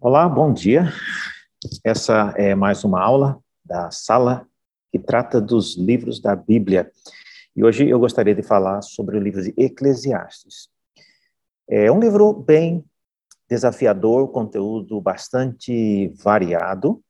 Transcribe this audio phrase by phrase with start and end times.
[0.00, 0.92] Olá, bom dia.
[1.84, 4.46] Essa é mais uma aula da sala
[4.92, 6.88] que trata dos livros da Bíblia.
[7.56, 10.68] E hoje eu gostaria de falar sobre o livro de Eclesiastes.
[11.68, 12.84] É um livro bem
[13.50, 17.02] desafiador, conteúdo bastante variado,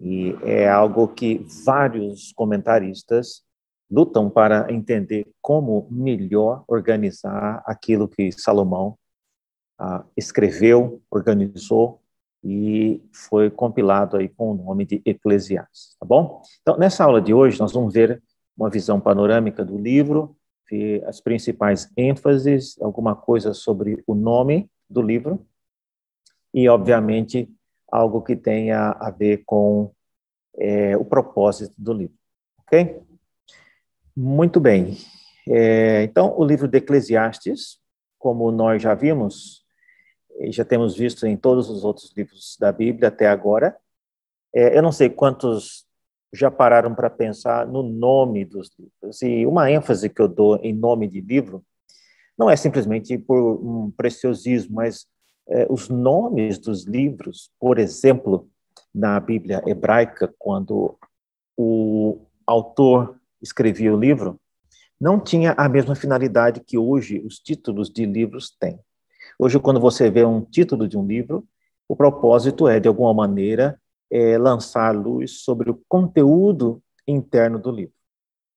[0.00, 3.42] e é algo que vários comentaristas
[3.90, 8.96] lutam para entender como melhor organizar aquilo que Salomão
[9.76, 12.00] ah, escreveu, organizou
[12.42, 16.40] e foi compilado aí com o nome de Eclesiastes, tá bom?
[16.62, 18.22] Então, nessa aula de hoje, nós vamos ver
[18.56, 20.36] uma visão panorâmica do livro,
[20.70, 25.46] ver as principais ênfases, alguma coisa sobre o nome do livro
[26.52, 27.48] e, obviamente,
[27.90, 29.92] algo que tenha a ver com
[30.56, 32.16] é, o propósito do livro,
[32.60, 33.00] ok?
[34.16, 34.96] Muito bem.
[35.48, 37.78] É, então, o livro de Eclesiastes,
[38.18, 39.64] como nós já vimos,
[40.38, 43.76] e já temos visto em todos os outros livros da Bíblia até agora.
[44.54, 45.86] É, eu não sei quantos
[46.32, 49.22] já pararam para pensar no nome dos livros.
[49.22, 51.64] E uma ênfase que eu dou em nome de livro
[52.38, 55.06] não é simplesmente por um preciosismo, mas
[55.48, 58.48] é, os nomes dos livros, por exemplo,
[58.94, 60.96] na Bíblia hebraica, quando
[61.56, 64.40] o autor escrevia o livro,
[65.00, 68.78] não tinha a mesma finalidade que hoje os títulos de livros têm.
[69.38, 71.46] Hoje, quando você vê um título de um livro,
[71.88, 77.94] o propósito é, de alguma maneira, é, lançar luz sobre o conteúdo interno do livro.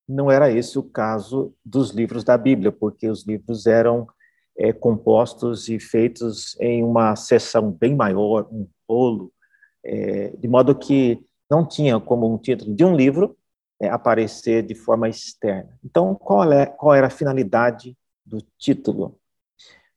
[0.10, 4.08] Não era esse o caso dos livros da Bíblia, porque os livros eram
[4.58, 9.32] é, compostos e feitos em uma seção bem maior, um rolo,
[9.86, 13.38] é, de modo que não tinha como um título de um livro
[13.80, 15.78] é, aparecer de forma externa.
[15.86, 19.21] Então, qual, é, qual era a finalidade do título?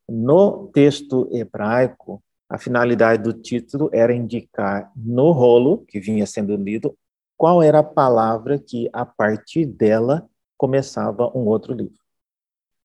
[0.09, 6.97] No texto hebraico, a finalidade do título era indicar no rolo que vinha sendo lido
[7.37, 11.99] qual era a palavra que, a partir dela, começava um outro livro.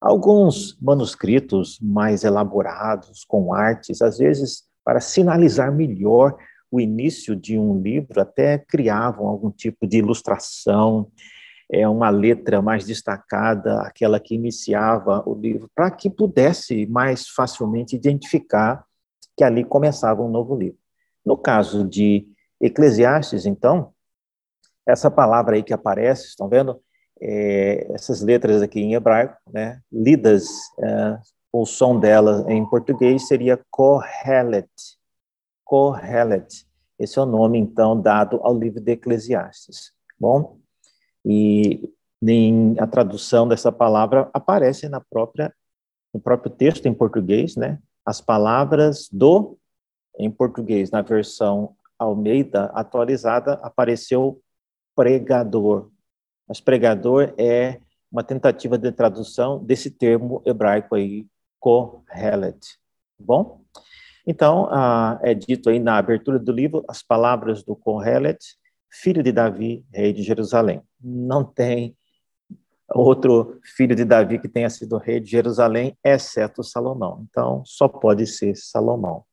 [0.02, 6.38] Alguns manuscritos mais elaborados, com artes, às vezes, para sinalizar melhor
[6.72, 11.12] o início de um livro, até criavam algum tipo de ilustração,
[11.72, 17.96] é uma letra mais destacada, aquela que iniciava o livro, para que pudesse mais facilmente
[17.96, 18.84] identificar
[19.38, 20.80] que ali começava um novo livro.
[21.26, 22.28] No caso de
[22.60, 23.94] Eclesiastes, então,
[24.86, 26.82] essa palavra aí que aparece, estão vendo?
[27.22, 30.48] É, essas letras aqui em hebraico, né, lidas,
[30.80, 31.20] é,
[31.52, 34.70] o som delas em português seria Kohelet.
[35.64, 36.66] Kohelet.
[36.98, 39.94] Esse é o nome, então, dado ao livro de Eclesiastes.
[40.20, 40.59] Bom,
[41.26, 41.90] e
[42.22, 45.54] nem a tradução dessa palavra aparece na própria
[46.14, 47.80] no próprio texto em português, né?
[48.04, 49.58] As palavras do
[50.18, 54.42] em português na versão Almeida atualizada apareceu
[54.96, 55.92] pregador.
[56.48, 57.80] Mas pregador é
[58.12, 61.28] uma tentativa de tradução desse termo hebraico aí,
[61.60, 62.80] kohelet.
[63.20, 63.62] Bom?
[64.26, 68.58] Então, ah, é dito aí na abertura do livro as palavras do kohelet
[68.92, 70.82] filho de Davi, rei de Jerusalém.
[71.02, 71.96] Não tem
[72.90, 77.26] outro filho de Davi que tenha sido rei de Jerusalém, exceto Salomão.
[77.30, 79.24] Então, só pode ser Salomão.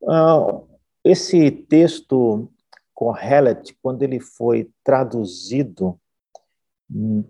[0.00, 0.66] Uh,
[1.02, 2.50] esse texto
[2.94, 5.98] Kohelet, quando ele foi traduzido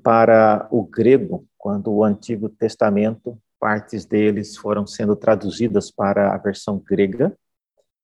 [0.02, 6.78] para o grego, quando o Antigo Testamento, partes deles foram sendo traduzidas para a versão
[6.78, 7.36] grega,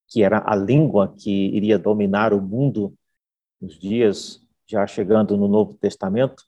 [0.08, 2.94] que era a língua que iria dominar o mundo
[3.60, 4.40] nos dias
[4.72, 6.44] já chegando no Novo Testamento.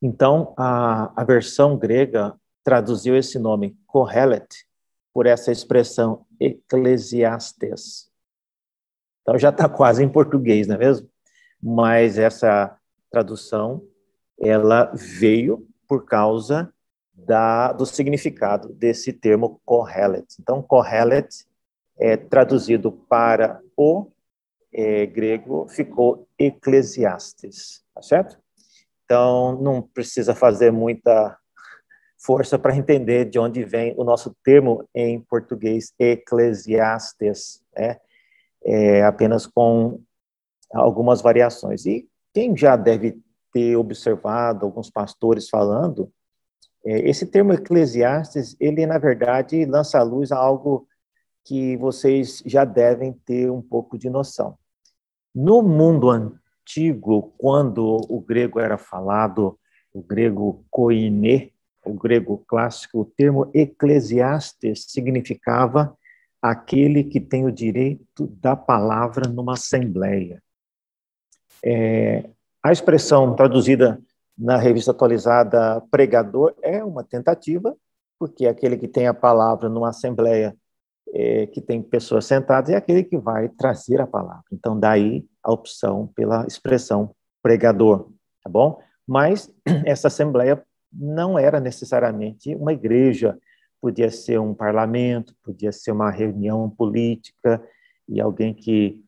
[0.00, 4.66] Então, a, a versão grega traduziu esse nome, Kohelet,
[5.12, 8.10] por essa expressão Eclesiastes.
[9.20, 11.08] Então, já está quase em português, não é mesmo?
[11.62, 12.74] Mas essa
[13.10, 13.86] tradução,
[14.38, 16.72] ela veio por causa
[17.12, 20.26] da, do significado desse termo Kohelet.
[20.40, 21.46] Então, Kohelet
[21.98, 24.10] é, traduzido para o
[24.74, 28.38] é, grego, ficou Eclesiastes, tá certo?
[29.04, 31.38] Então, não precisa fazer muita
[32.18, 37.98] força para entender de onde vem o nosso termo em português, Eclesiastes, né?
[38.66, 40.00] É, apenas com
[40.72, 41.84] algumas variações.
[41.84, 43.20] E quem já deve
[43.52, 46.10] ter observado alguns pastores falando,
[46.84, 50.88] é, esse termo Eclesiastes, ele, na verdade, lança à luz algo
[51.44, 54.56] que vocês já devem ter um pouco de noção.
[55.34, 59.58] No mundo antigo, quando o grego era falado,
[59.92, 61.52] o grego koine,
[61.84, 65.96] o grego clássico, o termo eclesiastes significava
[66.40, 70.42] aquele que tem o direito da palavra numa assembleia.
[71.64, 72.28] É,
[72.62, 74.00] a expressão traduzida
[74.36, 77.76] na revista atualizada pregador é uma tentativa,
[78.18, 80.56] porque aquele que tem a palavra numa assembleia
[81.14, 84.42] é, que tem pessoas sentadas é aquele que vai trazer a palavra.
[84.52, 88.10] Então, daí a opção pela expressão pregador,
[88.42, 88.80] tá bom?
[89.06, 89.48] Mas
[89.86, 90.60] essa assembleia
[90.92, 93.38] não era necessariamente uma igreja,
[93.80, 97.62] podia ser um parlamento, podia ser uma reunião política
[98.08, 99.00] e alguém que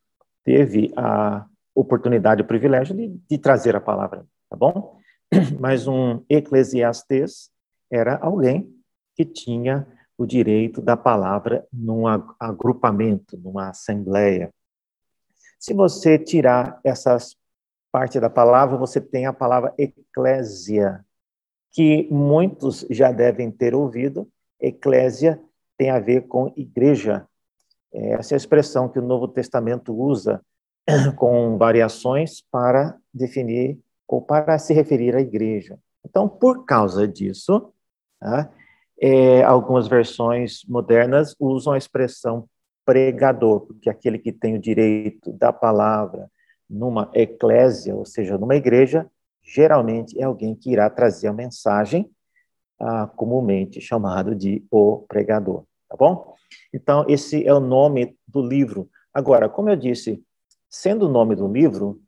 [0.44, 1.44] teve a
[1.74, 4.96] oportunidade, o privilégio de, de trazer a palavra, tá bom?
[5.58, 7.50] Mas um eclesiastes
[7.90, 8.72] era alguém
[9.16, 9.86] que tinha
[10.18, 12.06] o direito da palavra num
[12.38, 14.52] agrupamento, numa assembleia.
[15.58, 17.36] Se você tirar essas
[17.96, 21.02] parte da palavra, você tem a palavra eclésia,
[21.72, 24.28] que muitos já devem ter ouvido.
[24.60, 25.40] Eclésia
[25.78, 27.26] tem a ver com igreja.
[27.92, 30.42] Essa é a expressão que o Novo Testamento usa
[31.16, 35.78] com variações para definir ou para se referir à igreja.
[36.04, 37.72] Então, por causa disso,
[38.20, 38.50] tá,
[39.00, 42.48] é, algumas versões modernas usam a expressão
[42.84, 46.30] pregador, porque aquele que tem o direito da palavra
[46.68, 49.06] numa eclésia, ou seja, numa igreja,
[49.42, 52.10] geralmente é alguém que irá trazer a mensagem,
[52.78, 56.34] ah, comumente chamado de o pregador, tá bom?
[56.72, 58.88] Então, esse é o nome do livro.
[59.12, 60.22] Agora, como eu disse,
[60.68, 62.00] sendo o nome do livro,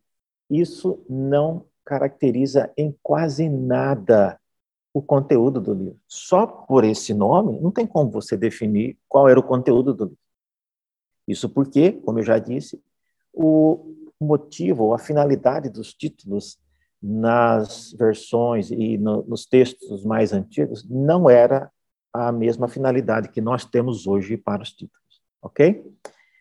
[0.51, 4.39] isso não caracteriza em quase nada
[4.93, 6.01] o conteúdo do livro.
[6.07, 10.19] Só por esse nome, não tem como você definir qual era o conteúdo do livro.
[11.27, 12.83] Isso porque, como eu já disse,
[13.33, 16.59] o motivo ou a finalidade dos títulos
[17.01, 21.71] nas versões e no, nos textos mais antigos não era
[22.13, 25.85] a mesma finalidade que nós temos hoje para os títulos, ok?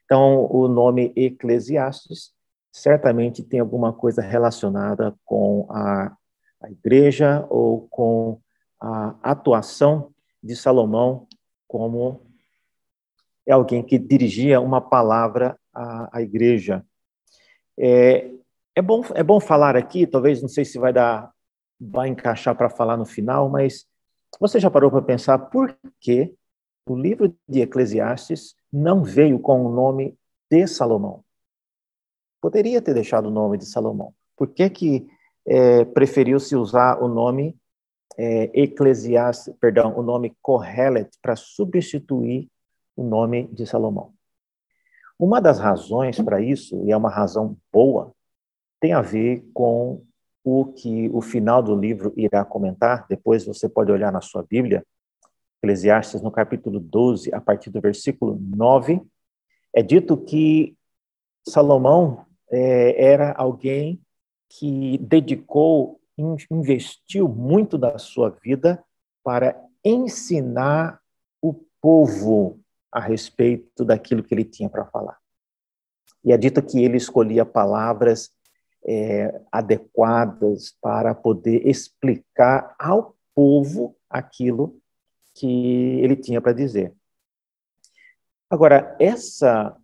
[0.06, 2.34] Então, o nome Eclesiastes
[2.72, 6.16] certamente tem alguma coisa relacionada com a,
[6.62, 8.40] a igreja ou com
[8.80, 11.28] a atuação de Salomão
[11.68, 12.22] como
[13.46, 16.86] é alguém que dirigia uma palavra à, à igreja.
[17.78, 18.32] É,
[18.76, 21.32] é, bom, é bom falar aqui, talvez, não sei se vai dar,
[21.80, 23.86] vai encaixar para falar no final, mas
[24.40, 26.34] você já parou para pensar por que
[26.88, 30.18] o livro de Eclesiastes não veio com o nome
[30.50, 31.24] de Salomão?
[32.42, 34.14] Poderia ter deixado o nome de Salomão.
[34.36, 35.08] Por que que
[35.48, 37.56] é, preferiu-se usar o nome
[38.18, 42.50] é, Eclesiastes, perdão, o nome Kohelet para substituir
[42.96, 44.14] o nome de Salomão.
[45.18, 48.12] Uma das razões para isso, e é uma razão boa,
[48.80, 50.04] tem a ver com
[50.44, 53.06] o que o final do livro irá comentar.
[53.08, 54.86] Depois você pode olhar na sua Bíblia,
[55.62, 59.02] Eclesiastes, no capítulo 12, a partir do versículo 9,
[59.74, 60.76] é dito que
[61.48, 64.00] Salomão é, era alguém
[64.50, 66.00] que dedicou
[66.50, 68.84] investiu muito da sua vida
[69.24, 71.00] para ensinar
[71.42, 72.60] o povo
[72.92, 75.18] a respeito daquilo que ele tinha para falar.
[76.24, 78.32] E é dito que ele escolhia palavras
[78.86, 84.82] é, adequadas para poder explicar ao povo aquilo
[85.36, 86.94] que ele tinha para dizer.
[88.50, 89.78] Agora, essa,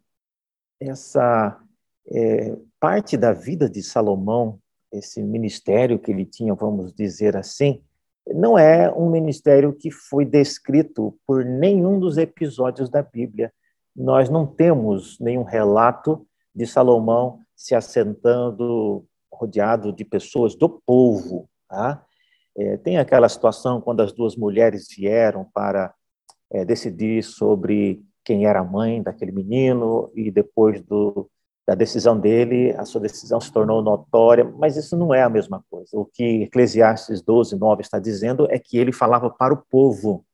[0.80, 1.62] essa
[2.08, 4.60] é, parte da vida de Salomão
[4.92, 7.82] esse ministério que ele tinha, vamos dizer assim,
[8.28, 13.54] não é um ministério que foi descrito por nenhum dos episódios da Bíblia.
[13.96, 21.50] Nós não temos nenhum relato de Salomão se assentando rodeado de pessoas do povo.
[21.70, 22.06] Tá?
[22.58, 25.94] É, tem aquela situação quando as duas mulheres vieram para
[26.52, 31.30] é, decidir sobre quem era a mãe daquele menino e depois do,
[31.66, 35.64] da decisão dele, a sua decisão se tornou notória, mas isso não é a mesma
[35.70, 35.90] coisa.
[35.94, 40.26] O que Eclesiastes 12, 9 está dizendo é que ele falava para o povo.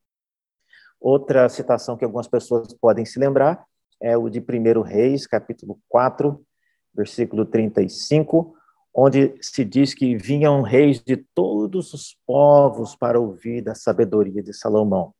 [1.00, 3.64] Outra citação que algumas pessoas podem se lembrar
[4.00, 6.44] é o de 1 Reis, capítulo 4,
[6.92, 8.54] versículo 35,
[8.92, 14.52] onde se diz que vinham reis de todos os povos para ouvir da sabedoria de
[14.52, 15.14] Salomão.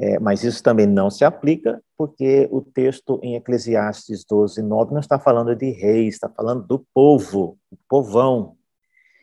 [0.00, 5.00] É, mas isso também não se aplica, porque o texto em Eclesiastes 12, 9 não
[5.00, 8.56] está falando de reis, está falando do povo, o povão.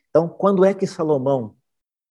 [0.10, 1.56] Então, quando é que Salomão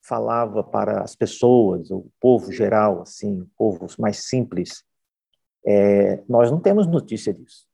[0.00, 4.83] falava para as pessoas, o povo geral, assim, povos mais simples?
[5.66, 7.66] É, nós não temos notícia disso.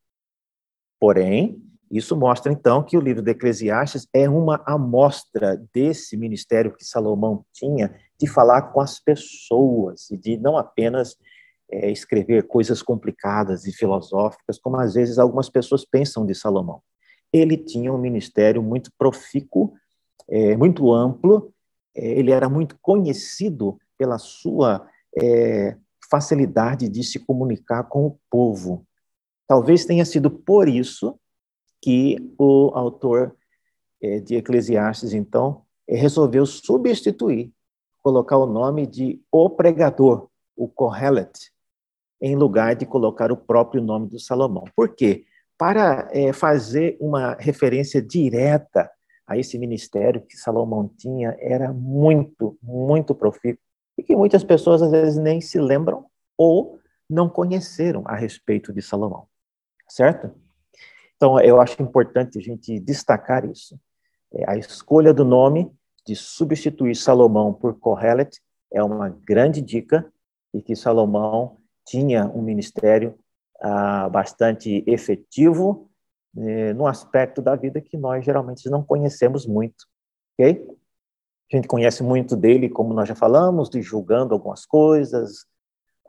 [0.99, 6.85] Porém, isso mostra, então, que o livro de Eclesiastes é uma amostra desse ministério que
[6.85, 11.17] Salomão tinha de falar com as pessoas e de não apenas
[11.69, 16.81] é, escrever coisas complicadas e filosóficas, como às vezes algumas pessoas pensam de Salomão.
[17.33, 19.75] Ele tinha um ministério muito profícuo,
[20.29, 21.53] é, muito amplo,
[21.97, 24.89] é, ele era muito conhecido pela sua
[25.21, 25.77] é,
[26.09, 28.87] facilidade de se comunicar com o povo.
[29.49, 31.20] Talvez tenha sido por isso
[31.81, 33.35] que o autor
[34.03, 37.53] é, de Eclesiastes, então, é, resolveu substituir,
[38.03, 41.53] colocar o nome de O Pregador, o Kohelet,
[42.21, 44.65] em lugar de colocar o próprio nome do Salomão.
[44.77, 45.25] Por quê?
[45.57, 48.91] Para é, fazer uma referência direta
[49.27, 53.63] a esse ministério que Salomão tinha, era muito, muito profícuo,
[53.97, 56.07] e que muitas pessoas às vezes nem se lembram
[56.37, 59.27] ou não conheceram a respeito de Salomão,
[59.89, 60.33] certo?
[61.21, 63.79] Então, eu acho importante a gente destacar isso.
[64.33, 65.71] É, a escolha do nome
[66.07, 68.41] de substituir Salomão por Kohelet
[68.73, 70.11] é uma grande dica
[70.55, 73.19] e que Salomão tinha um ministério
[73.61, 75.91] ah, bastante efetivo
[76.39, 79.85] eh, no aspecto da vida que nós geralmente não conhecemos muito,
[80.39, 80.67] ok?
[81.53, 85.45] A gente conhece muito dele, como nós já falamos, de julgando algumas coisas,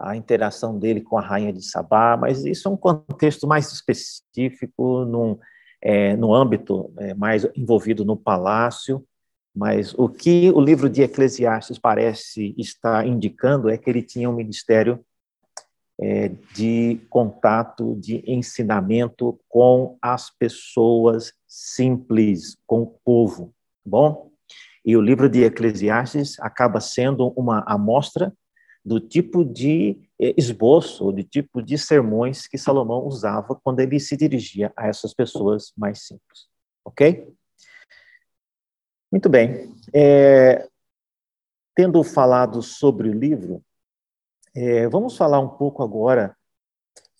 [0.02, 5.06] a interação dele com a rainha de Sabá, mas isso é um contexto mais específico,
[5.06, 5.38] num,
[5.82, 9.06] é, no âmbito é, mais envolvido no palácio,
[9.56, 14.36] mas o que o livro de Eclesiastes parece estar indicando é que ele tinha um
[14.36, 15.04] ministério
[16.00, 23.54] é, de contato, de ensinamento com as pessoas simples, com o povo,
[23.84, 24.32] tá bom?
[24.84, 28.34] E o livro de Eclesiastes acaba sendo uma amostra
[28.84, 34.18] do tipo de é, esboço, do tipo de sermões que Salomão usava quando ele se
[34.18, 36.48] dirigia a essas pessoas mais simples.
[36.84, 37.32] Ok?
[39.12, 39.76] Muito bem.
[39.94, 40.68] É,
[41.76, 43.64] tendo falado sobre o livro,
[44.56, 46.36] é, vamos falar um pouco agora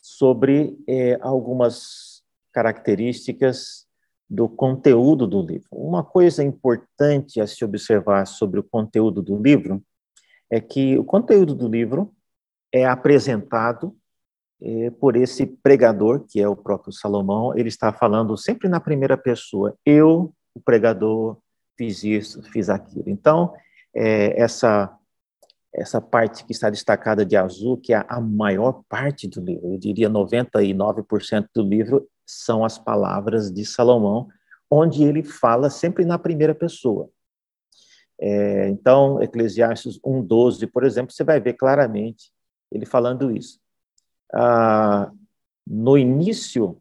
[0.02, 3.88] sobre é, algumas características
[4.30, 5.68] do conteúdo do livro.
[5.72, 9.84] Uma coisa importante a se observar sobre o conteúdo do livro
[10.52, 12.14] é que o conteúdo do livro
[12.74, 13.96] é apresentado
[14.62, 17.58] é, por esse pregador, que é o próprio Salomão.
[17.58, 19.76] Ele está falando sempre na primeira pessoa.
[19.86, 21.38] Eu, o pregador,
[21.78, 23.06] fiz isso, fiz aquilo.
[23.08, 23.54] Então,
[23.96, 24.96] é, essa
[25.74, 29.78] essa parte que está destacada de azul, que é a maior parte do livro, eu
[29.78, 34.28] diria 99% do livro, são as palavras de Salomão,
[34.70, 37.10] onde ele fala sempre na primeira pessoa.
[38.22, 42.32] É, então, Eclesiastes 1,12, por exemplo, você vai ver claramente
[42.72, 43.60] ele falando isso.
[44.32, 45.12] Ah,
[45.66, 46.80] no início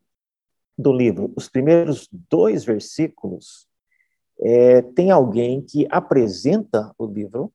[0.76, 3.66] do livro, os primeiros dois versículos,
[4.38, 7.52] é, tem alguém que apresenta o livro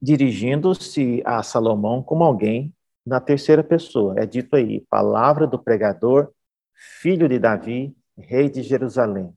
[0.00, 2.72] dirigindo-se a Salomão como alguém
[3.06, 4.14] na terceira pessoa.
[4.18, 6.30] É dito aí, palavra do pregador,
[6.74, 9.34] filho de Davi, rei de Jerusalém.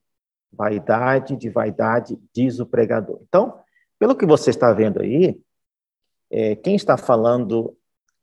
[0.56, 3.20] Vaidade de vaidade, diz o pregador.
[3.28, 3.60] Então,
[4.00, 5.40] pelo que você está vendo aí,
[6.32, 7.76] é, quem está falando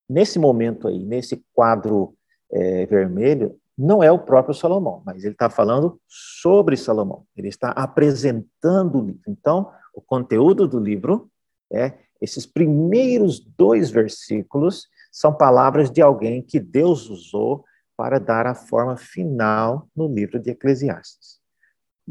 [0.09, 2.15] nesse momento aí, nesse quadro
[2.53, 7.25] é, vermelho, não é o próprio Salomão, mas ele está falando sobre Salomão.
[7.35, 9.23] Ele está apresentando o livro.
[9.27, 11.31] Então, o conteúdo do livro,
[11.73, 17.65] é, esses primeiros dois versículos, são palavras de alguém que Deus usou
[17.97, 21.40] para dar a forma final no livro de Eclesiastes.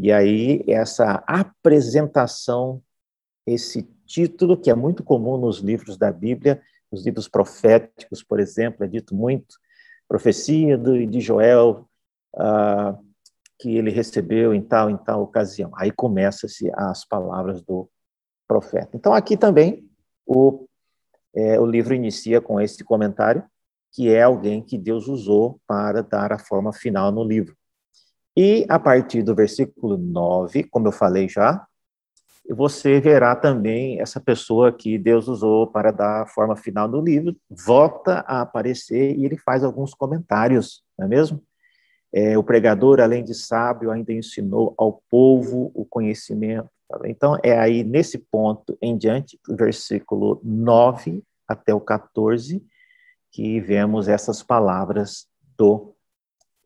[0.02, 2.82] E aí, essa apresentação,
[3.46, 8.86] esse título, que é muito comum nos livros da Bíblia, nos livros proféticos, por exemplo,
[8.86, 9.58] é dito muito,
[10.08, 11.86] profecia de Joel,
[12.34, 12.98] uh,
[13.60, 15.70] que ele recebeu em tal, em tal ocasião.
[15.76, 17.90] Aí começa-se as palavras do
[18.48, 18.96] profeta.
[18.96, 19.86] Então, aqui também,
[20.26, 20.66] o,
[21.36, 23.44] é, o livro inicia com esse comentário,
[23.92, 27.59] que é alguém que Deus usou para dar a forma final no livro.
[28.42, 31.68] E a partir do versículo 9, como eu falei já,
[32.50, 37.36] você verá também essa pessoa que Deus usou para dar a forma final do livro,
[37.50, 41.44] volta a aparecer e ele faz alguns comentários, não é mesmo?
[42.14, 46.70] É, o pregador, além de sábio, ainda ensinou ao povo o conhecimento.
[46.88, 52.66] Tá então, é aí nesse ponto em diante, versículo 9 até o 14,
[53.34, 55.28] que vemos essas palavras
[55.58, 55.94] do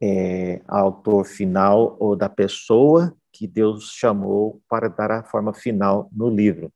[0.05, 6.29] é, autor final ou da pessoa que Deus chamou para dar a forma final no
[6.29, 6.73] livro.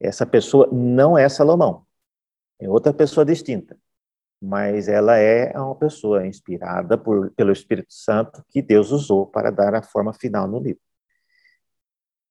[0.00, 1.86] Essa pessoa não é Salomão,
[2.60, 3.78] é outra pessoa distinta,
[4.42, 9.72] mas ela é uma pessoa inspirada por, pelo Espírito Santo que Deus usou para dar
[9.76, 10.82] a forma final no livro.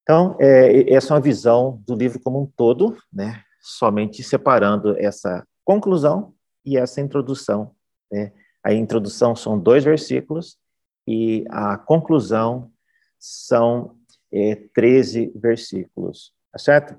[0.03, 3.41] Então, é, essa é uma visão do livro como um todo, né?
[3.61, 7.73] somente separando essa conclusão e essa introdução.
[8.11, 8.33] Né?
[8.65, 10.57] A introdução são dois versículos
[11.07, 12.71] e a conclusão
[13.19, 13.95] são
[14.31, 16.97] é, 13 versículos, tá certo?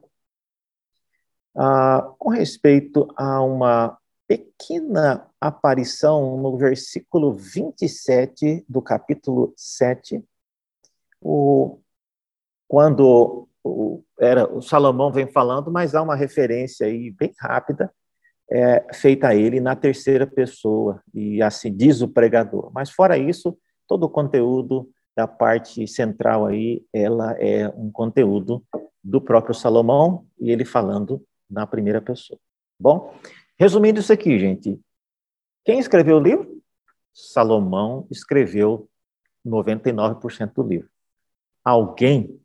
[1.56, 10.24] Ah, com respeito a uma pequena aparição no versículo 27 do capítulo 7,
[11.20, 11.80] o,
[12.68, 17.92] quando o, era, o Salomão vem falando, mas há uma referência aí bem rápida
[18.50, 22.70] é, feita a ele na terceira pessoa, e assim diz o pregador.
[22.72, 28.62] Mas fora isso, todo o conteúdo da parte central aí, ela é um conteúdo
[29.02, 32.38] do próprio Salomão, e ele falando na primeira pessoa.
[32.78, 33.14] Bom,
[33.58, 34.78] resumindo isso aqui, gente,
[35.64, 36.62] quem escreveu o livro?
[37.12, 38.88] Salomão escreveu
[39.44, 40.88] 99% do livro.
[41.64, 42.38] Alguém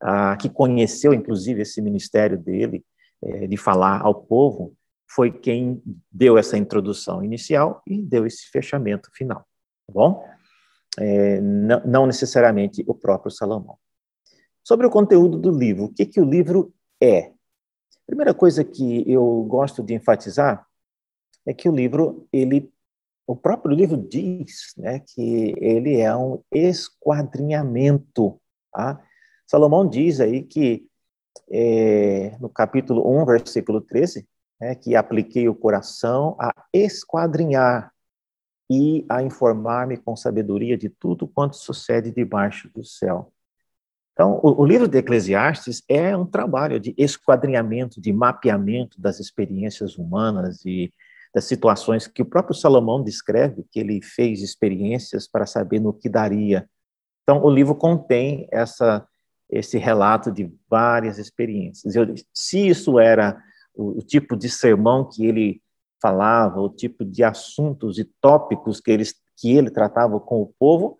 [0.00, 2.84] ah, que conheceu, inclusive, esse ministério dele,
[3.22, 4.76] é, de falar ao povo,
[5.10, 9.40] foi quem deu essa introdução inicial e deu esse fechamento final,
[9.86, 10.24] tá bom?
[10.98, 13.76] É, não, não, necessariamente o próprio Salomão.
[14.62, 17.32] Sobre o conteúdo do livro, o que, que o livro é?
[18.06, 20.64] Primeira coisa que eu gosto de enfatizar
[21.46, 22.72] é que o livro, ele,
[23.26, 28.40] o próprio livro diz né, que ele é um esquadrinhamento.
[28.72, 29.02] Tá?
[29.46, 30.86] Salomão diz aí que,
[31.50, 34.28] é, no capítulo 1, versículo 13,
[34.60, 37.92] né, que apliquei o coração a esquadrinhar
[38.70, 43.32] e a informar-me com sabedoria de tudo quanto sucede debaixo do céu.
[44.12, 49.96] Então, o, o, livro de Eclesiastes é um trabalho de esquadrinhamento, de mapeamento das experiências
[49.96, 50.92] humanas e
[51.34, 56.08] das situações que o próprio Salomão descreve, que ele fez experiências para saber no que
[56.08, 56.68] daria.
[57.22, 59.06] Então, o livro contém essa,
[59.48, 61.96] esse relato de várias experiências.
[61.96, 63.42] Eu, se isso era
[63.80, 65.62] o, o, tipo de sermão que ele
[66.00, 69.04] falava, o tipo de assuntos e tópicos que ele,
[69.36, 70.98] que ele tratava com o povo,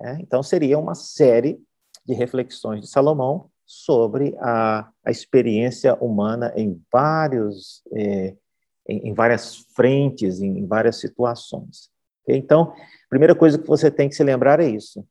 [0.00, 1.60] é, então seria uma série
[2.06, 8.34] de reflexões de Salomão sobre a, a experiência humana em vários é,
[8.88, 11.90] em, em várias frentes, em, em várias situações.
[12.22, 12.36] Okay?
[12.36, 15.06] Então, a primeira coisa que você tem que se lembrar é isso.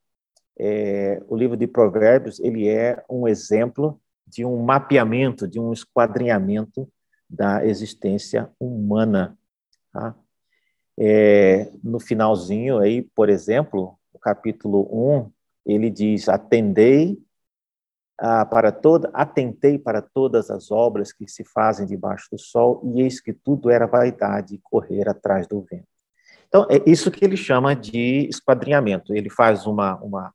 [0.60, 6.88] É, o livro de Provérbios ele é um exemplo de um mapeamento, de um esquadrinhamento
[7.30, 9.38] da existência humana.
[9.92, 10.16] Tá?
[10.98, 15.32] É, no finalzinho aí, por exemplo, o capítulo 1,
[15.66, 17.18] ele diz: Atendei
[18.20, 23.02] ah, para toda, atentei para todas as obras que se fazem debaixo do sol, e
[23.02, 25.88] eis que tudo era vaidade correr atrás do vento.
[26.48, 29.14] Então, é isso que ele chama de esquadrinhamento.
[29.14, 30.34] Ele faz uma, uma,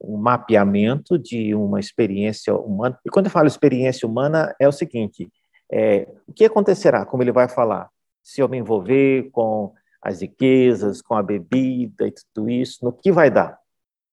[0.00, 2.98] um mapeamento de uma experiência humana.
[3.04, 5.30] E quando eu falo experiência humana, é o seguinte:
[5.70, 7.90] é, o que acontecerá, como ele vai falar,
[8.22, 13.10] se eu me envolver com as riquezas, com a bebida e tudo isso, no que
[13.10, 13.58] vai dar?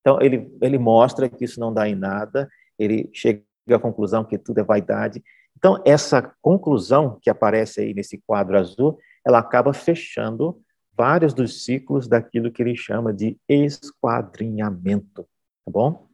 [0.02, 4.38] Então, ele, ele mostra que isso não dá em nada, ele chega à conclusão que
[4.38, 5.24] tudo é vaidade.
[5.58, 10.62] Então, essa conclusão que aparece aí nesse quadro azul, ela acaba fechando
[10.96, 15.24] vários dos ciclos daquilo que ele chama de esquadrinhamento,
[15.66, 16.08] tá bom?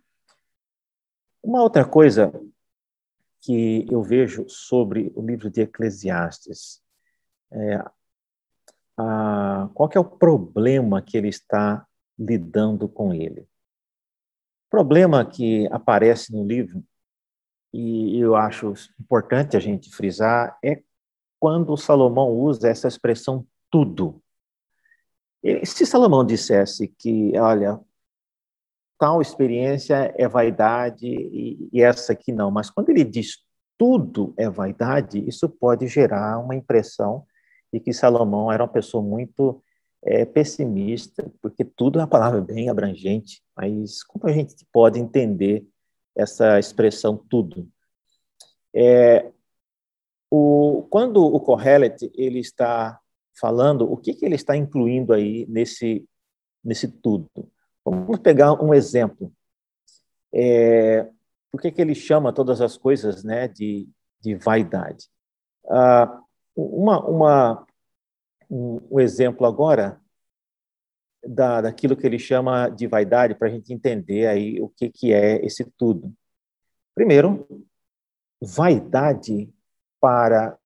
[1.43, 2.32] Uma outra coisa
[3.41, 6.82] que eu vejo sobre o livro de Eclesiastes
[7.51, 7.84] é
[8.97, 11.86] a, qual é o problema que ele está
[12.17, 13.47] lidando com ele
[14.71, 16.82] problema que aparece no livro,
[17.73, 20.82] e eu acho importante a gente frisar, é
[21.38, 24.23] quando Salomão usa essa expressão tudo.
[25.65, 27.80] Se Salomão dissesse que, olha,
[29.02, 33.40] tal experiência é vaidade e, e essa aqui não, mas quando ele diz
[33.76, 37.26] tudo é vaidade, isso pode gerar uma impressão
[37.74, 39.60] de que Salomão era uma pessoa muito
[40.04, 45.66] é, pessimista, porque tudo é uma palavra bem abrangente, mas como a gente pode entender
[46.16, 47.68] essa expressão tudo?
[48.72, 49.32] É,
[50.30, 53.00] o, quando o Kohelet ele está
[53.40, 56.08] falando, o que, que ele está incluindo aí nesse,
[56.64, 57.28] nesse tudo?
[57.84, 59.32] Vamos pegar um exemplo.
[60.34, 61.10] É,
[61.52, 63.89] por que, que ele chama todas as coisas né, de,
[64.20, 65.10] de vaidade?
[65.70, 66.22] Ah,
[66.56, 67.67] uma, uma,
[68.50, 70.00] um, um exemplo agora
[71.24, 75.13] da, daquilo que ele chama de vaidade para a gente entender aí o que, que
[75.13, 76.13] é esse tudo.
[76.96, 77.48] Primeiro,
[78.41, 79.54] vaidade
[80.00, 80.58] para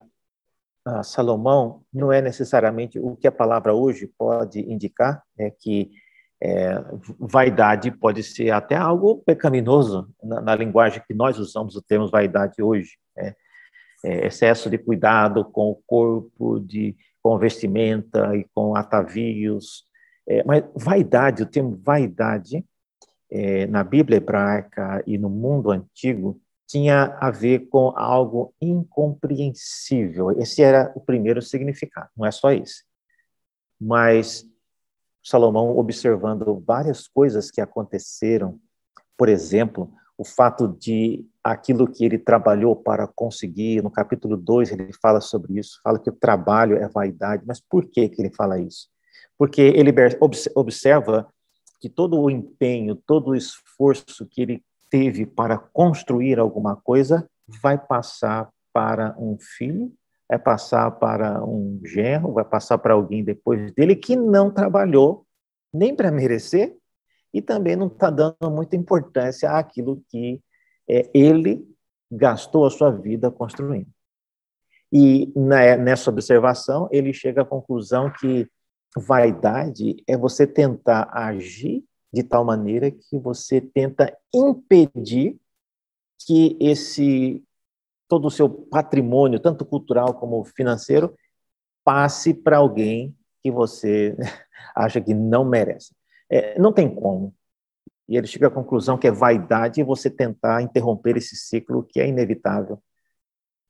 [0.87, 5.91] uh, Salomão não é necessariamente o que a palavra hoje pode indicar, é que
[6.41, 6.83] é,
[7.19, 12.61] vaidade pode ser até algo pecaminoso na, na, linguagem que nós usamos o termo vaidade
[12.61, 12.97] hoje.
[13.15, 13.33] Né?
[14.03, 19.85] É, excesso de cuidado com o corpo, de com vestimenta e com atavios.
[20.27, 22.63] É, mas vaidade, o termo vaidade,
[23.31, 30.31] é, na Bíblia hebraica e no mundo antigo, tinha a ver com algo incompreensível.
[30.31, 32.83] Esse era o primeiro significado, não é só esse.
[33.79, 34.45] Mas
[35.25, 38.59] Salomão, observando várias coisas que aconteceram,
[39.17, 44.93] por exemplo, o fato de aquilo que ele trabalhou para conseguir, no capítulo 2 ele
[45.01, 48.59] fala sobre isso, fala que o trabalho é vaidade, mas por que, que ele fala
[48.59, 48.87] isso?
[49.35, 49.91] Porque ele
[50.55, 51.27] observa
[51.79, 57.27] que todo o empenho, todo o esforço que ele teve para construir alguma coisa
[57.61, 59.91] vai passar para um filho,
[60.27, 65.25] vai passar para um genro, vai passar para alguém depois dele que não trabalhou
[65.73, 66.75] nem para merecer
[67.33, 70.41] e também não está dando muita importância àquilo que
[70.89, 71.67] é, ele
[72.09, 73.89] gastou a sua vida construindo.
[74.91, 78.47] E na, nessa observação, ele chega à conclusão que
[78.95, 81.83] vaidade é você tentar agir
[82.13, 85.37] de tal maneira que você tenta impedir
[86.25, 87.43] que esse
[88.07, 91.15] todo o seu patrimônio, tanto cultural como financeiro,
[91.83, 94.15] passe para alguém que você
[94.75, 95.95] acha que não merece.
[96.29, 97.33] É, não tem como.
[98.07, 102.07] E ele chega à conclusão que é vaidade você tentar interromper esse ciclo que é
[102.07, 102.81] inevitável.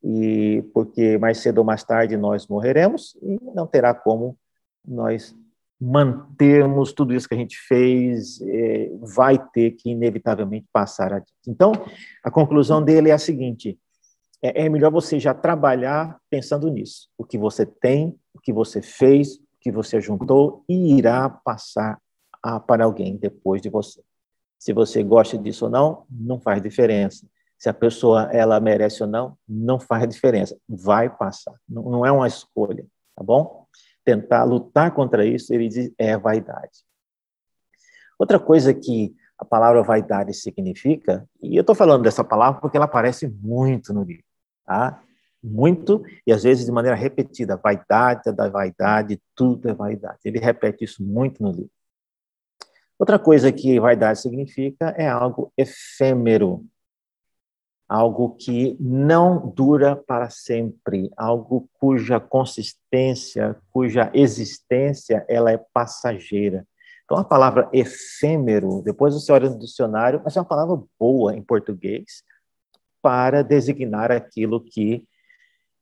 [0.04, 4.38] E porque mais cedo ou mais tarde nós morreremos e não terá como
[4.86, 5.36] nós
[5.80, 11.34] mantermos tudo isso que a gente fez, é, vai ter que inevitavelmente passar adiante.
[11.48, 11.72] Então,
[12.24, 13.78] a conclusão dele é a seguinte:
[14.46, 17.10] é, é melhor você já trabalhar pensando nisso.
[17.18, 22.00] O que você tem, o que você fez, o que você juntou, e irá passar
[22.44, 24.04] a, para alguém depois de você.
[24.60, 27.28] Se você gosta disso ou não, não faz diferença.
[27.58, 30.58] Se a pessoa ela merece ou não, não faz diferença.
[30.68, 31.56] Vai passar.
[31.68, 33.66] Não, não é uma escolha, tá bom?
[34.04, 36.86] Tentar lutar contra isso, ele diz, é vaidade.
[38.20, 42.86] Outra coisa que a palavra vaidade significa, e eu estou falando dessa palavra porque ela
[42.86, 44.25] aparece muito no livro,
[44.66, 45.02] tá?
[45.44, 50.20] Muito, e às vezes de maneira repetida, vaidade da vaidade, tudo é vaidade.
[50.26, 51.70] Ele repete isso muito no livro.
[52.98, 56.66] Outra coisa que vaidade significa é algo efêmero,
[57.88, 66.66] algo que não dura para sempre, algo cuja consistência, cuja existência, ela é passageira.
[67.04, 71.44] Então, a palavra efêmero, depois você olha no dicionário, mas é uma palavra boa em
[71.44, 72.24] português
[73.06, 75.08] para designar aquilo que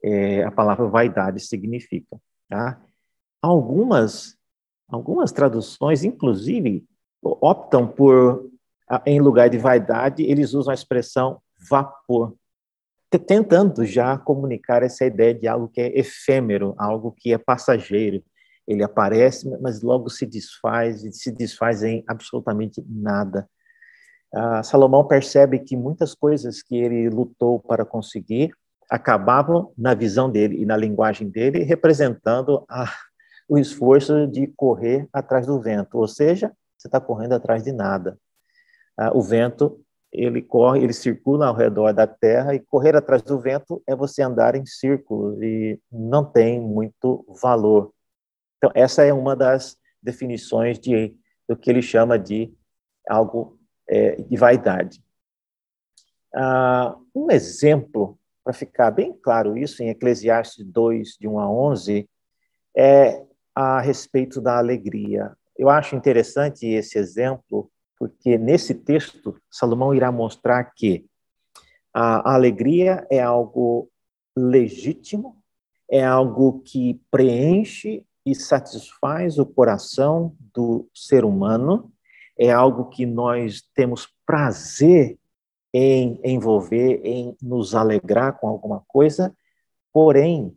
[0.03, 2.19] é, a palavra vaidade significa.
[2.49, 2.81] Tá?
[3.41, 4.37] Algumas,
[4.89, 6.83] algumas traduções, inclusive,
[7.23, 8.51] optam por,
[9.05, 12.35] em lugar de vaidade, eles usam a expressão vapor,
[13.25, 18.21] tentando já comunicar essa ideia de algo que é efêmero, algo que é passageiro.
[18.67, 23.49] Ele aparece, mas logo se desfaz, e se desfaz em absolutamente nada.
[24.33, 28.51] Uh, Salomão percebe que muitas coisas que ele lutou para conseguir
[28.89, 32.85] acabavam, na visão dele e na linguagem dele, representando a,
[33.47, 38.17] o esforço de correr atrás do vento, ou seja, você está correndo atrás de nada.
[38.97, 39.79] Ah, o vento,
[40.11, 44.21] ele corre, ele circula ao redor da Terra e correr atrás do vento é você
[44.21, 47.91] andar em círculos e não tem muito valor.
[48.57, 51.15] Então, essa é uma das definições de,
[51.47, 52.53] do que ele chama de
[53.09, 55.03] algo é, de vaidade.
[56.33, 62.09] Ah, um exemplo, para ficar bem claro isso, em Eclesiastes 2, de 1 a 11,
[62.75, 65.31] é a respeito da alegria.
[65.55, 67.69] Eu acho interessante esse exemplo,
[67.99, 71.05] porque nesse texto, Salomão irá mostrar que
[71.93, 73.89] a alegria é algo
[74.35, 75.37] legítimo,
[75.89, 81.92] é algo que preenche e satisfaz o coração do ser humano,
[82.37, 85.17] é algo que nós temos prazer
[85.73, 89.35] em envolver, em nos alegrar com alguma coisa,
[89.91, 90.55] porém,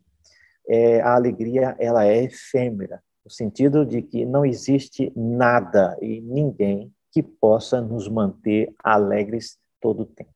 [0.68, 6.92] é, a alegria ela é efêmera no sentido de que não existe nada e ninguém
[7.10, 10.30] que possa nos manter alegres todo o tempo.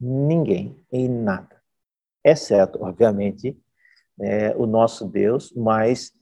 [0.00, 1.60] Ninguém e nada.
[2.24, 3.56] Exceto, obviamente,
[4.20, 6.12] é, o nosso Deus, mas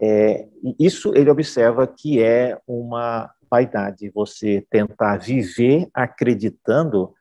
[0.00, 7.14] é, isso ele observa que é uma vaidade, você tentar viver acreditando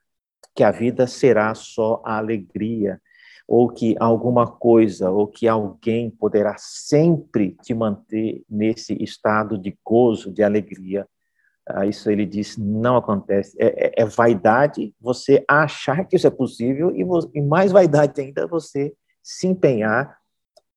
[0.56, 3.00] que a vida será só a alegria,
[3.48, 10.32] ou que alguma coisa ou que alguém poderá sempre te manter nesse estado de gozo,
[10.32, 11.08] de alegria.
[11.68, 13.56] Ah, isso ele diz não acontece.
[13.60, 17.06] É, é, é, vaidade você achar que isso é possível e,
[17.38, 20.18] e mais vaidade ainda você se empenhar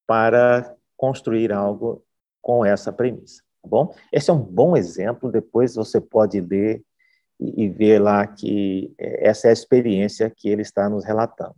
[0.07, 2.03] para construir algo
[2.41, 3.95] com essa premissa, bom?
[4.13, 6.83] Esse é um bom exemplo, depois você pode ler
[7.39, 11.55] e, e ver lá que é, essa é a experiência que ele está nos relatando.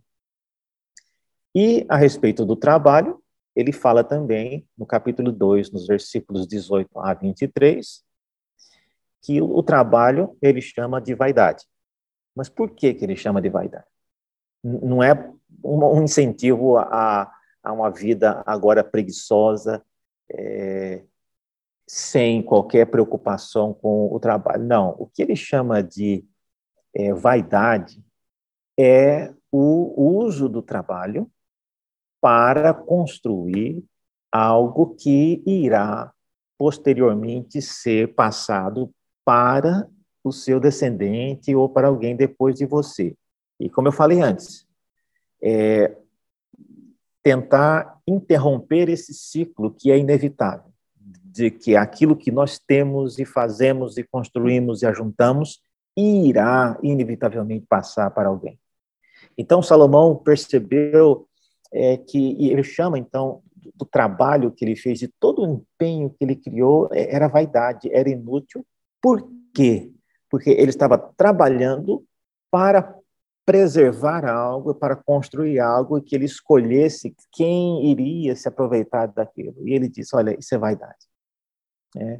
[1.53, 3.21] E a respeito do trabalho,
[3.55, 8.03] ele fala também no capítulo 2, nos versículos 18 a 23,
[9.21, 11.65] que o trabalho ele chama de vaidade.
[12.35, 13.85] Mas por que, que ele chama de vaidade?
[14.63, 15.13] Não é
[15.63, 19.83] um incentivo a, a uma vida agora preguiçosa,
[20.29, 21.03] é,
[21.93, 24.63] sem qualquer preocupação com o trabalho.
[24.63, 26.25] Não, o que ele chama de
[26.95, 28.01] é, vaidade
[28.79, 31.29] é o uso do trabalho
[32.21, 33.83] para construir
[34.31, 36.13] algo que irá
[36.57, 38.89] posteriormente ser passado
[39.25, 39.85] para
[40.23, 43.17] o seu descendente ou para alguém depois de você.
[43.59, 44.65] E como eu falei antes,
[45.43, 45.93] é,
[47.21, 50.70] tentar interromper esse ciclo que é inevitável,
[51.23, 55.61] de que aquilo que nós temos e fazemos e construímos e ajuntamos
[55.97, 58.59] irá inevitavelmente passar para alguém.
[59.37, 61.27] Então Salomão percebeu
[61.71, 63.41] é, que ele chama então
[63.75, 67.89] do trabalho que ele fez, de todo o empenho que ele criou, é, era vaidade,
[67.91, 68.65] era inútil.
[69.01, 69.91] Por quê?
[70.29, 72.03] Porque ele estava trabalhando
[72.49, 72.95] para
[73.45, 79.55] preservar algo, para construir algo e que ele escolhesse quem iria se aproveitar daquilo.
[79.67, 81.07] E ele disse: Olha, isso é vaidade.
[81.97, 82.19] É,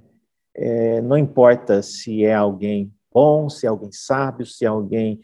[0.55, 5.19] é, não importa se é alguém bom, se é alguém sábio, se é alguém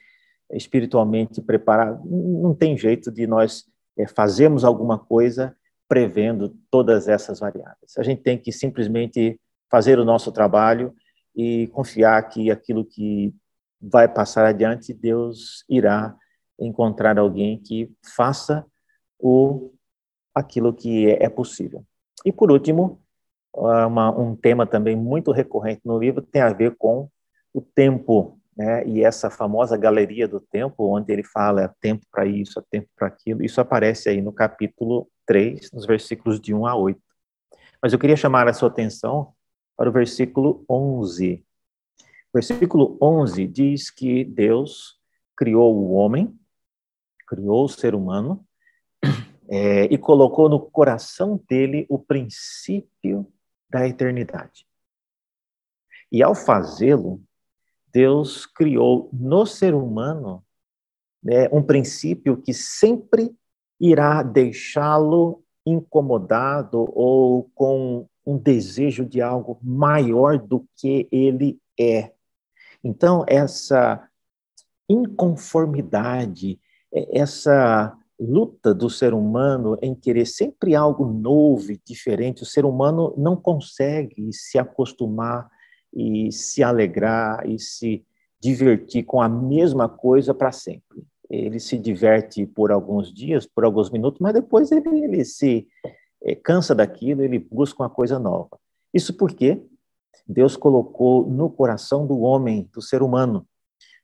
[0.53, 3.65] espiritualmente preparado, não tem jeito de nós
[3.97, 5.55] é, fazermos alguma coisa
[5.87, 7.97] prevendo todas essas variáveis.
[7.97, 10.93] A gente tem que simplesmente fazer o nosso trabalho
[11.35, 13.33] e confiar que aquilo que
[13.81, 16.15] vai passar adiante, Deus irá
[16.59, 18.65] encontrar alguém que faça
[19.19, 19.71] o
[20.33, 21.83] aquilo que é, é possível.
[22.25, 23.01] E por último,
[23.53, 27.09] uma, um tema também muito recorrente no livro tem a ver com
[27.53, 28.85] o tempo, né?
[28.87, 32.87] E essa famosa galeria do tempo, onde ele fala é tempo para isso, é tempo
[32.95, 33.43] para aquilo.
[33.43, 37.01] Isso aparece aí no capítulo 3, nos versículos de 1 a 8.
[37.81, 39.33] Mas eu queria chamar a sua atenção
[39.75, 41.43] para o versículo 11,
[42.37, 44.99] Versículo 11 diz que Deus
[45.35, 46.39] criou o homem,
[47.27, 48.45] criou o ser humano,
[49.49, 53.25] é, e colocou no coração dele o princípio
[53.67, 54.67] da eternidade.
[56.11, 57.19] E ao fazê-lo,
[57.91, 60.45] Deus criou no ser humano
[61.23, 63.35] né, um princípio que sempre
[63.79, 72.15] irá deixá-lo incomodado ou com um desejo de algo maior do que ele é.
[72.87, 74.01] Então, essa
[74.87, 76.57] inconformidade,
[76.93, 82.63] é, essa luta do ser humano em querer sempre algo novo e diferente, o ser
[82.63, 85.49] humano não consegue se acostumar
[85.93, 88.05] e se alegrar e se
[88.39, 91.03] divertir com a mesma coisa para sempre.
[91.29, 95.67] Ele se diverte por alguns dias, por alguns minutos, mas depois ele, ele se
[96.23, 98.57] é, cansa daquilo, ele busca uma coisa nova.
[98.93, 99.61] Isso porque
[100.27, 103.47] Deus colocou no coração do homem, do ser humano,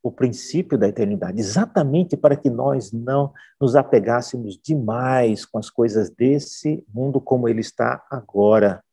[0.01, 6.09] o princípio da eternidade, exatamente para que nós não nos apegássemos demais com as coisas
[6.09, 8.83] desse mundo como ele está agora,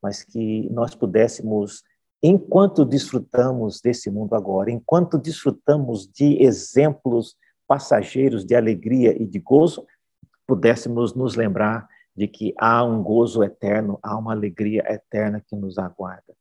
[0.00, 1.82] mas que nós pudéssemos,
[2.22, 9.84] enquanto desfrutamos desse mundo agora, enquanto desfrutamos de exemplos passageiros de alegria e de gozo,
[10.46, 15.78] pudéssemos nos lembrar de que há um gozo eterno, há uma alegria eterna que nos
[15.78, 16.39] aguarda.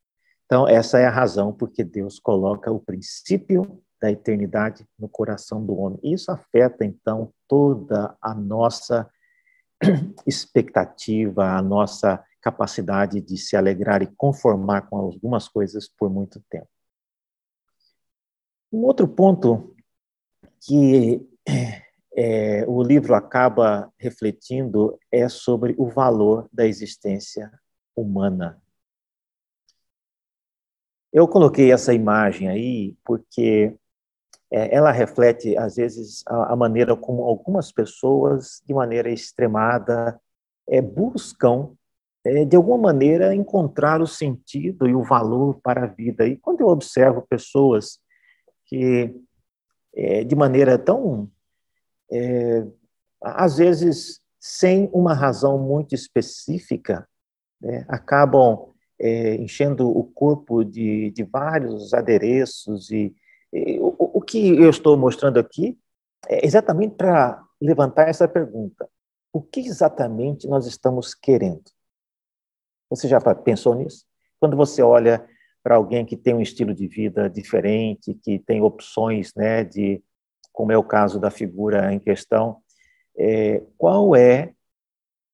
[0.49, 5.77] Então, essa é a razão porque Deus coloca o princípio da eternidade no coração do
[5.77, 5.99] homem.
[6.01, 9.07] Isso afeta, então, toda a nossa
[10.25, 16.67] expectativa, a nossa capacidade de se alegrar e conformar com algumas coisas por muito tempo.
[18.73, 19.75] Um outro ponto
[20.65, 21.29] que
[22.17, 27.51] é, o livro acaba refletindo é sobre o valor da existência
[27.95, 28.59] humana.
[31.11, 33.75] Eu coloquei essa imagem aí porque
[34.51, 40.19] é, ela reflete, às vezes, a, a, maneira como algumas pessoas, de maneira extremada,
[40.67, 41.71] é, buscam,
[42.23, 46.27] é, de alguma maneira, encontrar o sentido e o valor para a vida.
[46.27, 47.99] E quando eu observo pessoas
[48.65, 49.13] que,
[49.95, 51.29] é, de maneira tão,
[52.11, 52.65] é,
[53.21, 57.07] às vezes, sem uma razão muito específica,
[57.61, 62.91] né, acabam é, enchendo o corpo de, de vários adereços.
[62.91, 63.15] E,
[63.53, 65.77] e o, o que eu estou mostrando aqui
[66.27, 68.89] é exatamente para levantar essa pergunta:
[69.31, 71.63] o que exatamente nós estamos querendo?
[72.89, 74.05] Você já pensou nisso?
[74.39, 75.25] Quando você olha
[75.63, 80.01] para alguém que tem um estilo de vida diferente, que tem opções, né, de,
[80.51, 82.57] como é o caso da figura em questão,
[83.17, 84.53] é, qual é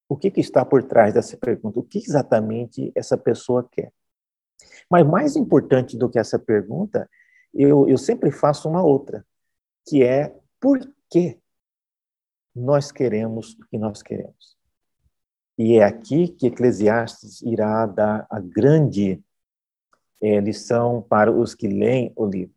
[0.07, 1.79] o que, que está por trás dessa pergunta?
[1.79, 3.91] O que exatamente essa pessoa quer?
[4.89, 7.09] Mas mais importante do que essa pergunta,
[7.53, 9.25] eu, eu sempre faço uma outra,
[9.87, 11.39] que é por que
[12.55, 14.55] nós queremos o que nós queremos?
[15.57, 19.23] E é aqui que Eclesiastes irá dar a grande
[20.21, 22.55] é, lição para os que leem o livro,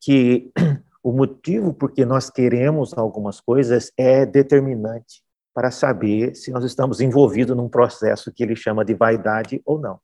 [0.00, 0.50] que
[1.02, 7.00] o motivo por que nós queremos algumas coisas é determinante para saber se nós estamos
[7.00, 10.00] envolvidos num processo que ele chama de vaidade ou não.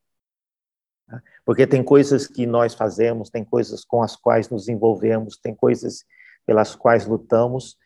[1.45, 6.03] Porque tem coisas que nós fazemos, tem coisas com as quais nos envolvemos, tem coisas
[6.45, 7.77] pelas quais lutamos,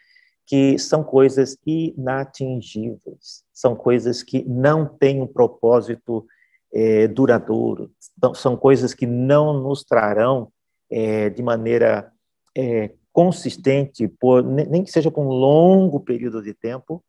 [0.46, 6.26] que são coisas inatingíveis, são coisas que não têm um propósito
[6.74, 7.92] é, duradouro,
[8.36, 10.52] são coisas que não nos trarão
[10.90, 12.12] é, de maneira
[12.58, 17.04] é, consistente, por, nem que seja por um longo período de tempo,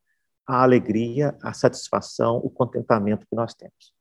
[0.46, 3.92] a alegria, a satisfação, o contentamento que nós temos.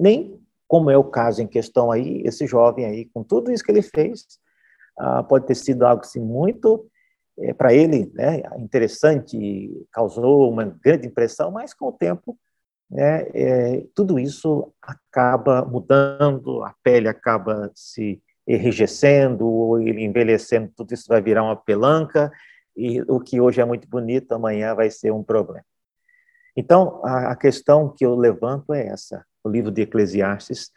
[0.00, 3.70] Nem como é o caso em questão aí, esse jovem aí, com tudo isso que
[3.70, 4.26] ele fez,
[4.98, 6.88] ah, pode ter sido algo assim, muito
[7.38, 12.36] é, para ele né, interessante, causou uma grande impressão, mas com o tempo
[12.90, 20.94] né, é, tudo isso acaba mudando, a pele acaba se enrijecendo, ou ele envelhecendo, tudo
[20.94, 22.32] isso vai virar uma pelanca,
[22.76, 25.64] e o que hoje é muito bonito, amanhã vai ser um problema.
[26.56, 30.70] Então, a, a questão que eu levanto é essa: o livro de Eclesiastes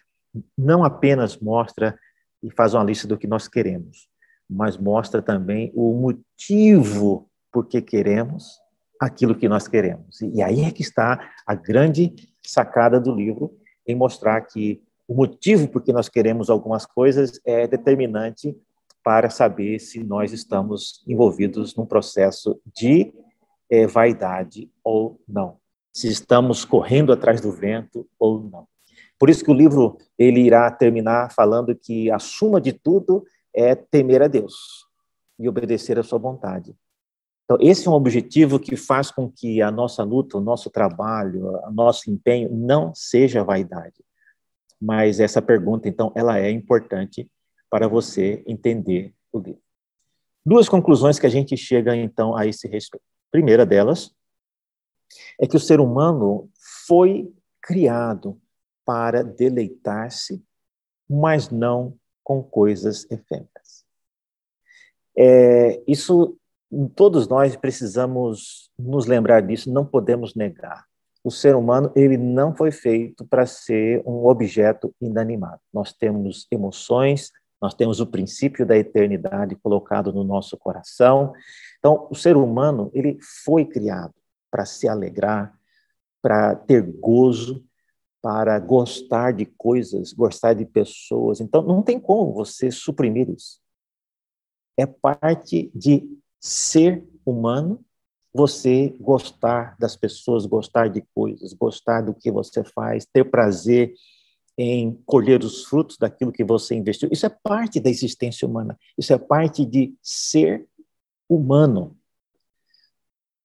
[0.58, 1.98] não apenas mostra
[2.44, 4.08] e faz uma lista do que nós queremos,
[4.50, 8.60] mas mostra também o motivo por que queremos
[9.00, 10.22] aquilo que nós queremos.
[10.22, 12.14] E aí é que está a grande
[12.46, 17.68] sacada do livro, em mostrar que o motivo por que nós queremos algumas coisas é
[17.68, 18.56] determinante
[19.04, 23.12] para saber se nós estamos envolvidos num processo de
[23.70, 25.59] é, vaidade ou não,
[25.92, 28.68] se estamos correndo atrás do vento ou não.
[29.18, 33.76] Por isso que o livro ele irá terminar falando que a suma de tudo é
[33.76, 34.86] temer a Deus
[35.38, 36.76] e obedecer à sua vontade.
[37.44, 41.48] Então, esse é um objetivo que faz com que a nossa luta, o nosso trabalho,
[41.68, 44.06] o nosso empenho não seja vaidade.
[44.80, 47.30] Mas essa pergunta, então, ela é importante
[47.70, 49.62] para você entender o livro.
[50.46, 53.04] Duas conclusões que a gente chega, então, a esse respeito.
[53.32, 54.12] Primeira delas
[55.40, 56.50] é que o ser humano
[56.88, 58.40] foi criado
[58.86, 60.44] para deleitar-se,
[61.10, 63.86] mas não com coisas efêmeras.
[65.18, 66.38] É, isso,
[66.96, 70.86] todos nós precisamos nos lembrar disso, não podemos negar.
[71.24, 75.60] O ser humano, ele não foi feito para ser um objeto inanimado.
[75.74, 81.34] Nós temos emoções, nós temos o princípio da eternidade colocado no nosso coração.
[81.78, 84.14] Então, o ser humano, ele foi criado
[84.50, 85.58] para se alegrar,
[86.22, 87.66] para ter gozo,
[88.22, 91.40] para gostar de coisas, gostar de pessoas.
[91.40, 93.60] Então, não tem como você suprimir isso.
[94.78, 96.10] É parte de
[96.40, 97.84] ser humano
[98.34, 103.94] você gostar das pessoas, gostar de coisas, gostar do que você faz, ter prazer
[104.58, 107.10] em colher os frutos daquilo que você investiu.
[107.12, 108.78] Isso é parte da existência humana.
[108.98, 110.68] Isso é parte de ser
[111.30, 111.98] humano.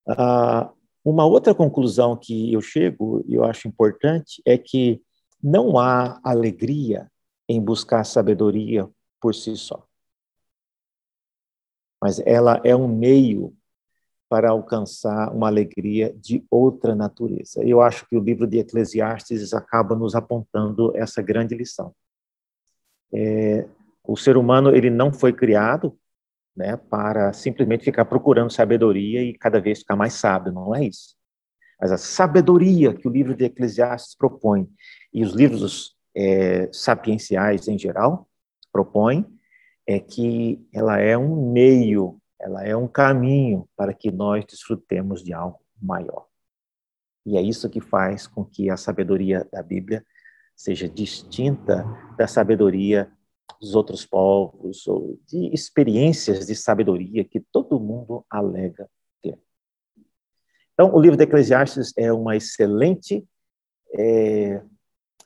[0.07, 0.71] Ah,
[1.05, 4.99] uma outra conclusão que eu chego, e eu acho importante, é que
[5.41, 7.11] não há alegria
[7.47, 8.89] em buscar sabedoria
[9.21, 9.85] por si só.
[12.01, 13.55] Mas ela é um meio
[14.27, 17.63] para alcançar uma alegria de outra natureza.
[17.63, 21.93] Eu acho que o livro de Eclesiastes acaba nos apontando essa grande lição.
[23.13, 23.67] É,
[24.03, 25.95] o ser humano ele não foi criado
[26.55, 31.15] né, para simplesmente ficar procurando sabedoria e cada vez ficar mais sábio, não é isso.
[31.79, 34.67] Mas a sabedoria que o livro de Eclesiastes propõe
[35.13, 38.29] e os livros é, sapienciais em geral
[38.71, 39.25] propõem
[39.85, 45.33] é que ela é um meio, ela é um caminho para que nós desfrutemos de
[45.33, 46.25] algo maior.
[47.25, 50.05] E é isso que faz com que a sabedoria da Bíblia
[50.55, 51.85] seja distinta
[52.17, 53.11] da sabedoria
[53.59, 58.89] dos outros povos, ou de experiências de sabedoria que todo mundo alega
[59.21, 59.39] ter.
[60.73, 63.25] Então, o livro de Eclesiastes é uma excelente
[63.93, 64.61] é,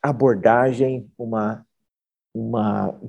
[0.02, 1.66] abordagem, uma,
[2.34, 3.00] uma,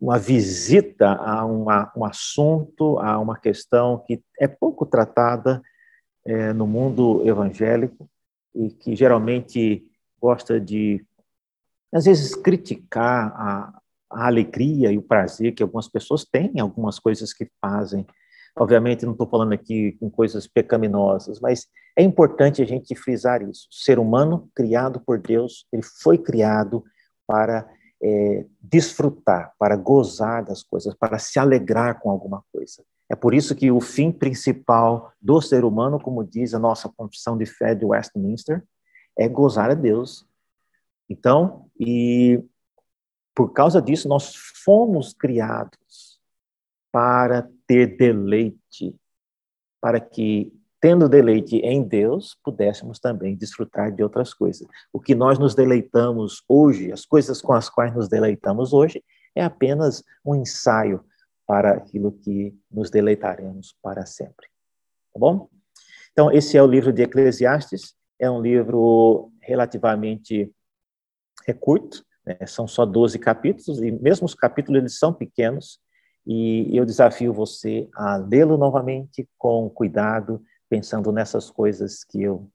[0.00, 5.62] uma visita a uma, um assunto, a uma questão que é pouco tratada
[6.24, 8.08] é, no mundo evangélico
[8.54, 9.90] e que geralmente
[10.20, 11.04] gosta de
[11.92, 13.81] às vezes, criticar a,
[14.12, 18.06] a alegria e o prazer que algumas pessoas têm algumas coisas que fazem.
[18.56, 23.66] Obviamente, não estou falando aqui com coisas pecaminosas, mas é importante a gente frisar isso.
[23.70, 26.84] O ser humano, criado por Deus, ele foi criado
[27.26, 27.68] para
[28.02, 32.82] é, desfrutar, para gozar das coisas, para se alegrar com alguma coisa.
[33.08, 37.36] É por isso que o fim principal do ser humano, como diz a nossa confissão
[37.36, 38.62] de fé de Westminster,
[39.18, 40.26] é gozar a Deus.
[41.08, 42.42] Então, e
[43.34, 46.20] por causa disso, nós fomos criados
[46.90, 48.94] para ter deleite,
[49.80, 54.68] para que, tendo deleite em Deus, pudéssemos também desfrutar de outras coisas.
[54.92, 59.02] O que nós nos deleitamos hoje, as coisas com as quais nos deleitamos hoje,
[59.34, 61.02] é apenas um ensaio
[61.46, 64.46] para aquilo que nos deleitaremos para sempre.
[65.12, 65.48] Tá bom?
[66.12, 70.52] Então, esse é o livro de Eclesiastes, é um livro relativamente
[71.46, 72.36] é curto, né?
[72.46, 75.80] são só 12 capítulos, e mesmo os capítulos eles são pequenos,
[76.26, 82.48] e eu desafio você a lê-lo novamente com cuidado, pensando nessas coisas que eu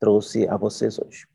[0.00, 1.26] trouxe a vocês hoje.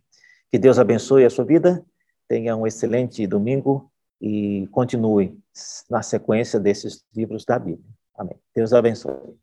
[0.51, 1.83] Que Deus abençoe a sua vida,
[2.27, 5.39] tenha um excelente domingo e continue
[5.89, 7.89] na sequência desses livros da Bíblia.
[8.15, 8.35] Amém.
[8.53, 9.37] Deus abençoe.